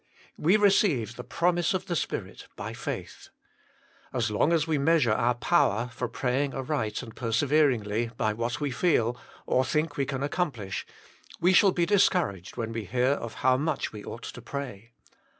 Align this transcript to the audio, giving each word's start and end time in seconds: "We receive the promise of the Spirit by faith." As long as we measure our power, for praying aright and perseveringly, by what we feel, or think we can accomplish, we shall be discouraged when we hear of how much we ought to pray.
"We 0.49 0.57
receive 0.57 1.15
the 1.15 1.23
promise 1.23 1.75
of 1.75 1.85
the 1.85 1.95
Spirit 1.95 2.47
by 2.55 2.73
faith." 2.73 3.29
As 4.11 4.31
long 4.31 4.51
as 4.51 4.65
we 4.65 4.79
measure 4.79 5.11
our 5.11 5.35
power, 5.35 5.91
for 5.93 6.07
praying 6.07 6.55
aright 6.55 7.03
and 7.03 7.15
perseveringly, 7.15 8.09
by 8.17 8.33
what 8.33 8.59
we 8.59 8.71
feel, 8.71 9.15
or 9.45 9.63
think 9.63 9.97
we 9.97 10.07
can 10.07 10.23
accomplish, 10.23 10.87
we 11.39 11.53
shall 11.53 11.71
be 11.71 11.85
discouraged 11.85 12.57
when 12.57 12.73
we 12.73 12.85
hear 12.85 13.11
of 13.11 13.35
how 13.45 13.57
much 13.57 13.93
we 13.93 14.03
ought 14.03 14.23
to 14.23 14.41
pray. 14.41 14.93